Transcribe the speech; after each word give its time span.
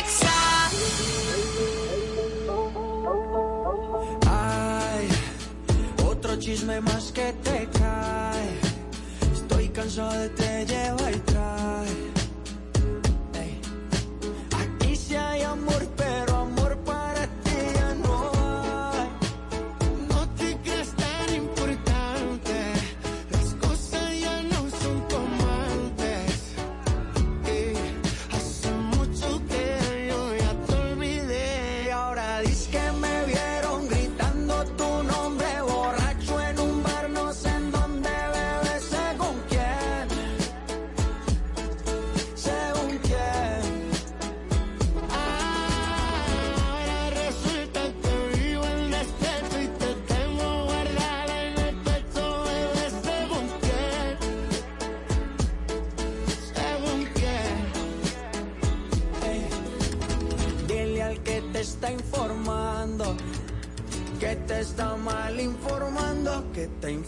Exa 0.00 0.68
Ay, 4.28 5.08
otro 6.04 6.36
chisme 6.36 6.82
más 6.82 7.10
que 7.12 7.32
te 7.42 7.66
cae. 7.78 8.60
Estoy 9.32 9.68
cansado 9.70 10.12
de 10.12 10.28
te 10.28 10.66
llevar 10.66 11.01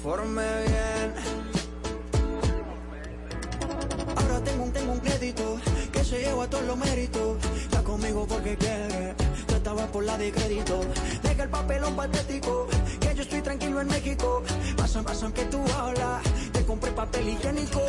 informe 0.04 0.42
bien. 0.66 1.14
Ahora 4.16 4.44
tengo 4.44 4.64
un, 4.64 4.72
tengo 4.72 4.92
un 4.92 5.00
crédito 5.00 5.58
que 5.92 6.04
se 6.04 6.20
lleva 6.20 6.46
todos 6.46 6.64
los 6.64 6.76
méritos. 6.76 7.38
Está 7.62 7.82
conmigo 7.82 8.26
porque 8.28 8.54
quiere. 8.54 9.14
Yo 9.48 9.56
estaba 9.56 9.86
por 9.86 10.04
la 10.04 10.18
de 10.18 10.30
crédito. 10.30 10.80
Deja 11.22 11.44
el 11.44 11.48
papelón 11.48 11.96
patético. 11.96 12.68
Que 13.00 13.14
yo 13.14 13.22
estoy 13.22 13.40
tranquilo 13.40 13.80
en 13.80 13.86
México. 13.86 14.42
Pasan, 14.76 15.04
pasan 15.04 15.32
que 15.32 15.46
tú 15.46 15.64
hablas. 15.74 16.22
Te 16.52 16.62
compré 16.66 16.90
papel 16.90 17.26
higiénico. 17.30 17.80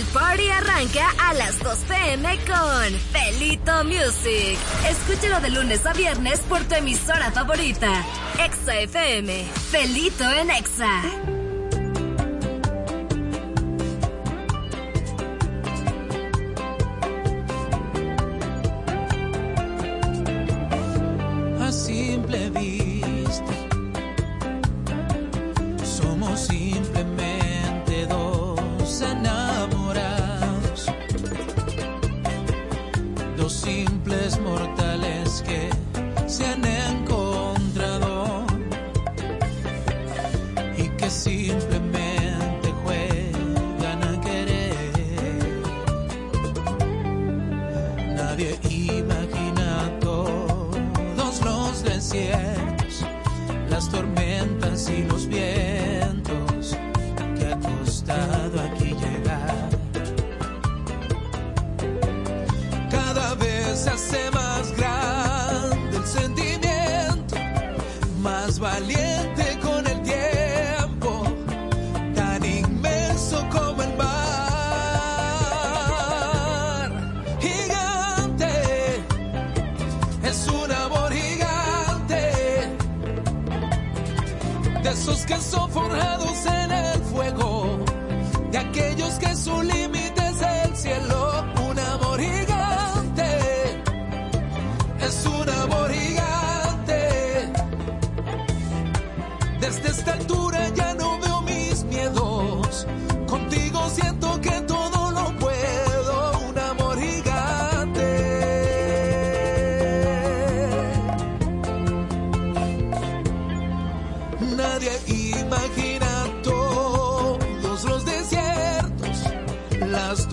El 0.00 0.06
party 0.06 0.48
arranca 0.48 1.10
a 1.18 1.34
las 1.34 1.58
2 1.58 1.78
pm 1.86 2.38
con 2.46 2.98
Felito 3.12 3.84
Music. 3.84 4.58
Escúchalo 4.88 5.42
de 5.42 5.50
lunes 5.50 5.84
a 5.84 5.92
viernes 5.92 6.40
por 6.48 6.60
tu 6.64 6.74
emisora 6.74 7.30
favorita, 7.32 8.02
Exa 8.42 8.78
FM. 8.78 9.44
Felito 9.70 10.24
en 10.24 10.50
Exa. 10.52 11.39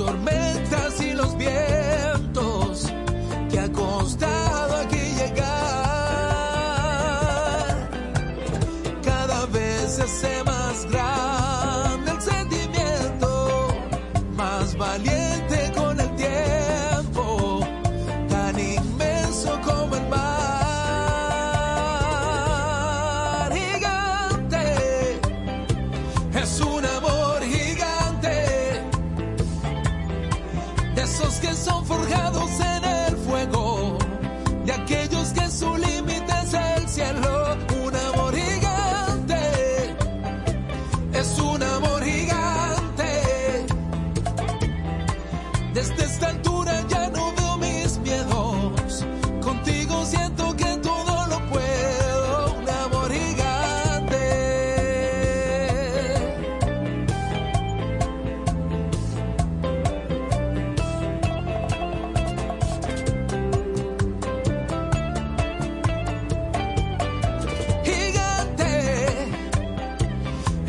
tormentas 0.08 1.02
y 1.02 1.12
los 1.14 1.38
vientos 1.38 2.94
que 3.52 3.60
ha 3.60 3.70
costado 3.74 4.78
aquí 4.78 5.04
llegar. 5.20 5.46
Cada 9.04 9.46
vez 9.48 9.96
se 9.96 10.04
hace 10.04 10.44
más 10.46 10.86
grande. 10.90 12.07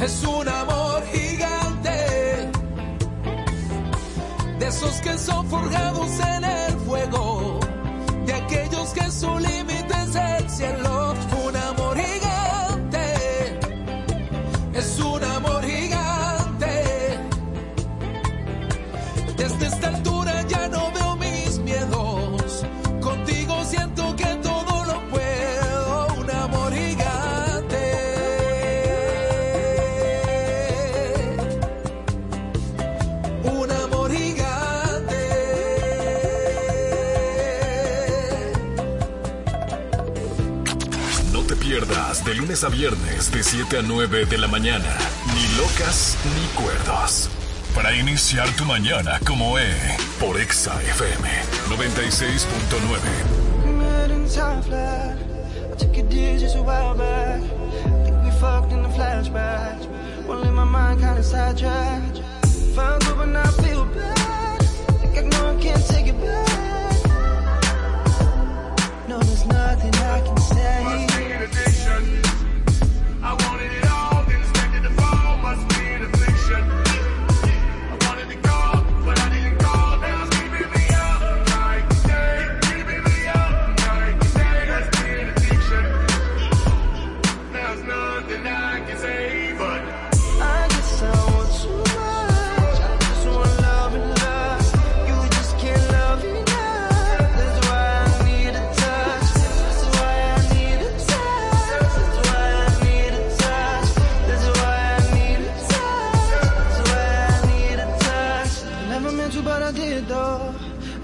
es 0.08 0.24
un 0.24 0.48
amor 0.48 1.02
gigante, 1.12 1.90
de 4.58 4.66
esos 4.66 5.00
que 5.02 5.18
son 5.18 5.46
forjados 5.48 6.10
en 6.20 6.44
el 6.44 6.72
fuego, 6.86 7.60
de 8.24 8.32
aquellos 8.32 8.88
que 8.94 9.10
son 9.10 9.37
lunes 42.58 42.64
a 42.64 42.68
viernes 42.68 43.30
de 43.30 43.42
7 43.42 43.78
a 43.78 43.82
9 43.82 44.24
de 44.26 44.38
la 44.38 44.48
mañana. 44.48 44.96
Ni 45.34 45.56
locas 45.56 46.16
ni 46.24 46.46
cuerdos. 46.60 47.28
Para 47.74 47.94
iniciar 47.94 48.48
tu 48.56 48.64
mañana 48.64 49.20
como 49.26 49.58
E. 49.58 49.68
Por 50.18 50.40
Exa 50.40 50.80
FM 50.82 51.28
96.9. 51.68 52.98
Met 53.78 54.10
in 54.10 54.28
time 54.28 54.62
flat. 54.62 55.16
I 55.72 55.76
took 55.76 55.96
your 55.96 56.08
deals 56.08 56.42
just 56.42 56.56
a 56.56 56.62
while 56.62 56.94
back. 56.96 57.40
Think 58.04 58.16
we 58.24 58.30
fucked 58.40 58.72
in 58.72 58.82
the 58.82 58.88
flashback. 58.88 59.78
Won't 60.26 60.42
let 60.42 60.52
my 60.52 60.64
mind 60.64 61.00
kinda 61.00 61.22
sidetracked. 61.22 62.20
Found 62.74 63.04
you 63.04 63.14
but 63.14 63.36
I 63.36 63.50
feel 63.62 63.84
bad. 63.94 64.62
Think 65.00 65.18
I 65.18 65.22
know 65.22 65.56
I 65.56 65.62
can't 65.62 65.86
take 65.86 66.08
it 66.08 66.20
back. 66.20 66.48
No, 69.08 69.18
there's 69.18 69.44
nothing 69.46 69.94
I 69.94 70.20
can 70.20 70.36
say. 70.38 70.58
I 73.20 73.34
wanted 73.34 73.72
it 73.72 73.87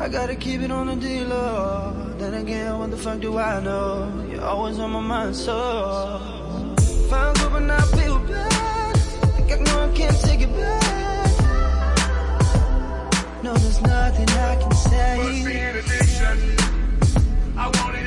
I 0.05 0.09
gotta 0.11 0.37
keep 0.37 0.61
it 0.61 0.71
on 0.71 0.89
the 0.89 0.97
dealer. 0.97 1.95
Then 2.19 2.35
again, 2.35 2.79
what 2.79 2.91
the 2.91 2.97
fuck 2.99 3.21
do 3.21 3.39
I 3.39 3.59
know? 3.63 4.27
You're 4.31 4.45
always 4.45 4.79
on 4.79 4.91
my 4.91 5.01
mind, 5.01 5.35
so. 5.35 5.55
Found 7.09 7.39
you, 7.39 7.49
but 7.49 7.71
I 7.71 7.81
feel 7.97 8.19
bad. 8.19 8.97
Think 8.97 9.53
I 9.53 9.57
know 9.65 9.81
I 9.81 9.93
can't 9.97 10.21
take 10.21 10.43
it 10.43 10.55
back. 10.55 11.43
No, 13.43 13.55
there's 13.55 13.81
nothing 13.81 14.29
I 14.29 14.57
can 14.57 14.73
say. 14.75 15.15
I 17.57 17.67
wanted 17.79 18.03
it 18.03 18.04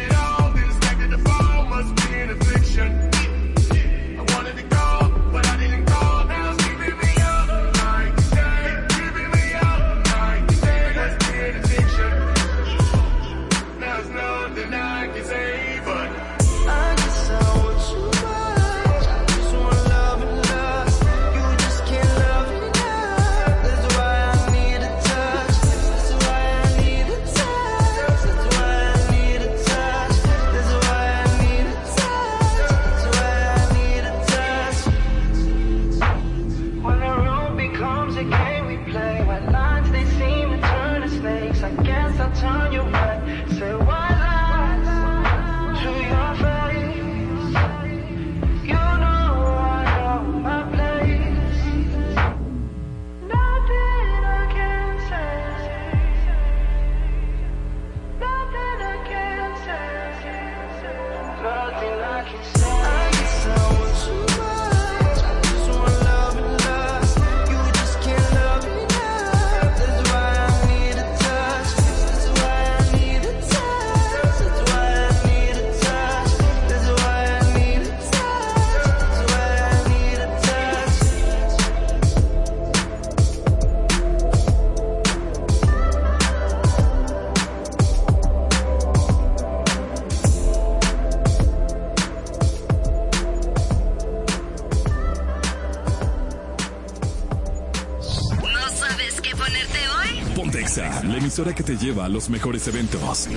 emisora 101.38 101.54
que 101.54 101.62
te 101.62 101.78
lleva 101.78 102.06
a 102.06 102.10
los 102.10 102.30
mejores 102.30 102.68
eventos. 102.68 103.28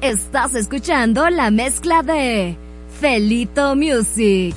Estás 0.00 0.54
escuchando 0.54 1.28
la 1.28 1.50
mezcla 1.50 2.02
de 2.02 2.56
Felito 2.98 3.76
Music. 3.76 4.54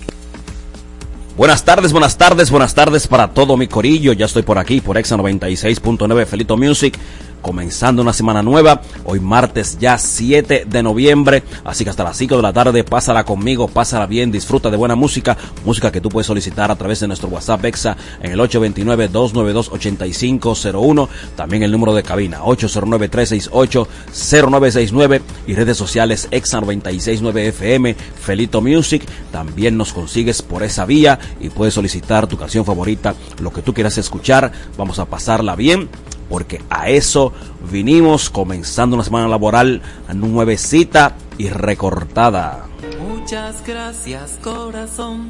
Buenas 1.36 1.66
tardes, 1.66 1.92
buenas 1.92 2.18
tardes, 2.18 2.50
buenas 2.50 2.74
tardes 2.74 3.08
para 3.08 3.34
todo 3.34 3.58
mi 3.58 3.68
corillo. 3.68 4.14
Ya 4.14 4.26
estoy 4.26 4.44
por 4.44 4.58
aquí, 4.58 4.80
por 4.80 4.98
Exa 4.98 5.18
96.9 5.18 6.26
Felito 6.26 6.56
Music. 6.56 6.98
Comenzando 7.42 8.04
una 8.04 8.14
semana 8.14 8.44
nueva, 8.44 8.82
hoy 9.04 9.20
martes 9.20 9.80
ya 9.80 9.98
7 9.98 10.66
de 10.68 10.84
noviembre, 10.84 11.42
así 11.64 11.84
que 11.84 11.90
hasta 11.90 12.04
las 12.04 12.16
5 12.18 12.36
de 12.36 12.42
la 12.42 12.54
tarde 12.54 12.84
pásala 12.84 13.24
conmigo, 13.24 13.68
pásala 13.68 14.06
bien, 14.06 14.32
disfruta 14.32 14.70
de 14.70 14.78
buena 14.78 14.94
música, 14.96 15.36
música 15.66 15.92
que 15.92 16.02
tú 16.02 16.10
puedes 16.10 16.28
solicitar 16.28 16.70
a 16.70 16.76
través 16.76 17.00
de 17.00 17.08
nuestro 17.08 17.30
WhatsApp 17.30 17.66
Exa 17.66 17.98
en 18.22 18.34
el 18.34 18.40
829-292-8501, 18.40 21.08
también 21.36 21.64
el 21.64 21.72
número 21.72 21.96
de 21.96 22.04
cabina 22.04 22.42
809-368-0969 22.42 25.22
y 25.48 25.56
redes 25.56 25.78
sociales 25.78 26.28
Exa 26.30 26.62
969 26.62 27.48
FM, 27.48 27.96
Felito 28.22 28.62
Music, 28.62 29.04
también 29.32 29.78
nos 29.78 29.94
consigues 29.94 30.44
por 30.44 30.62
esa 30.62 30.86
vía 30.86 31.18
y 31.40 31.50
puedes 31.50 31.74
solicitar 31.74 32.28
tu 32.28 32.38
canción 32.38 32.66
favorita, 32.66 33.16
lo 33.40 33.52
que 33.52 33.64
tú 33.64 33.74
quieras 33.74 33.98
escuchar, 33.98 34.52
vamos 34.78 35.00
a 35.00 35.06
pasarla 35.06 35.56
bien 35.56 35.90
porque 36.32 36.62
a 36.70 36.90
eso 36.90 37.34
vinimos 37.70 38.30
comenzando 38.30 38.96
una 38.96 39.04
semana 39.04 39.28
laboral 39.28 39.82
nuevecita 40.14 41.14
y 41.38 41.50
recortada. 41.50 42.66
Muchas 43.00 43.62
gracias 43.68 44.40
corazón 44.42 45.30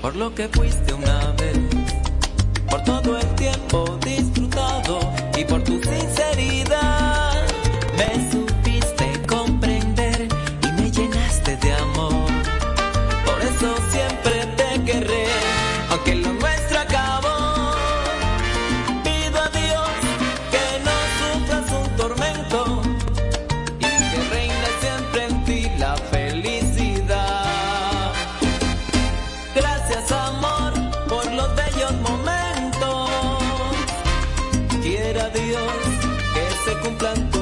por 0.00 0.16
lo 0.16 0.34
que 0.34 0.48
fuiste 0.48 0.94
una 0.94 1.32
vez, 1.32 1.58
por 2.70 2.82
todo 2.82 3.18
el 3.18 3.26
tiempo 3.34 3.98
disfrutado 4.04 5.07
cumplan 36.88 37.30
tus 37.30 37.37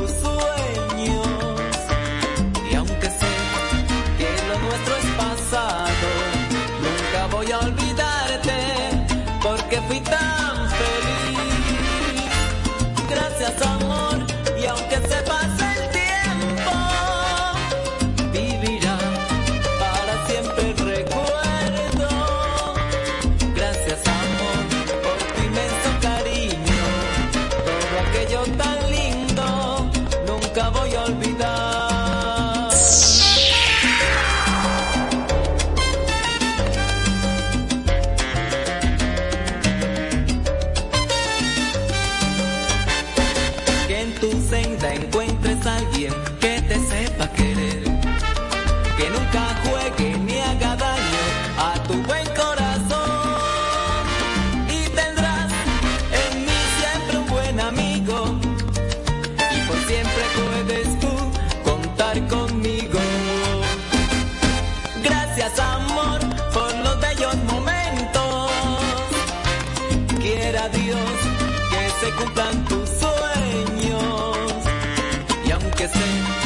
Aunque 75.78 75.88
sé 75.88 76.45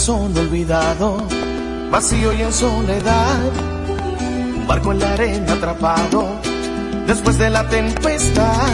corazón 0.00 0.34
olvidado, 0.34 1.18
vacío 1.90 2.32
y 2.32 2.40
en 2.40 2.52
soledad. 2.52 3.38
Un 4.56 4.66
barco 4.66 4.92
en 4.92 4.98
la 4.98 5.12
arena 5.12 5.52
atrapado, 5.52 6.40
después 7.06 7.36
de 7.36 7.50
la 7.50 7.68
tempestad. 7.68 8.70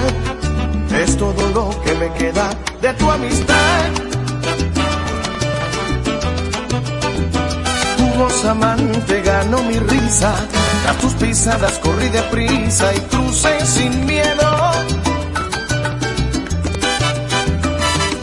Es 0.95 1.17
todo 1.17 1.51
lo 1.53 1.83
que 1.83 1.95
me 1.97 2.13
queda 2.13 2.49
de 2.81 2.93
tu 2.95 3.11
amistad. 3.11 3.87
Tu 7.97 8.19
voz 8.19 8.45
amante 8.45 9.21
ganó 9.23 9.63
mi 9.65 9.81
risa. 9.81 10.33
Tras 10.85 10.99
tus 10.99 11.13
pisadas 11.15 11.73
corrí 11.81 12.09
deprisa 12.09 12.95
y 12.95 13.01
crucé 13.01 13.67
sin 13.67 14.07
miedo. 14.07 14.73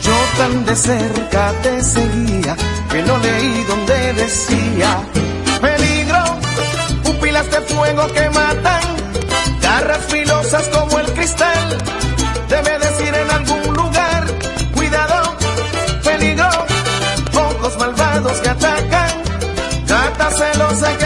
Yo 0.02 0.16
tan 0.38 0.66
de 0.66 0.76
cerca 0.76 1.52
te 1.64 1.84
seguía 1.84 2.56
que 2.94 3.02
no 3.02 3.18
leí 3.18 3.64
donde 3.64 4.14
decía, 4.14 5.02
peligro, 5.60 6.24
pupilas 7.04 7.50
de 7.50 7.62
fuego 7.62 8.06
que 8.14 8.30
matan, 8.30 8.84
garras 9.60 10.06
filosas 10.06 10.68
como 10.68 11.00
el 11.00 11.12
cristal, 11.14 11.78
debe 12.50 12.78
decir 12.78 13.12
en 13.16 13.32
algún 13.32 13.74
lugar, 13.74 14.28
cuidado, 14.76 15.36
peligro, 16.04 16.50
pocos 17.32 17.76
malvados 17.80 18.38
que 18.42 18.50
atacan, 18.50 19.12
gata 19.88 20.30
celosa 20.30 20.98
que 21.00 21.03